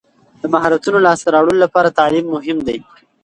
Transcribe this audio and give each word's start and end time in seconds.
د 0.41 0.43
مهارتونو 0.53 0.97
لاسته 1.05 1.27
راوړلو 1.35 1.63
لپاره 1.65 1.95
تعلیم 1.99 2.25
مهم 2.35 2.57
دی. 2.67 2.77